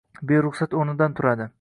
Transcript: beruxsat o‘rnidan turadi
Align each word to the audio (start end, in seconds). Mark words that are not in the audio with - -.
beruxsat 0.31 0.75
o‘rnidan 0.81 1.17
turadi 1.21 1.49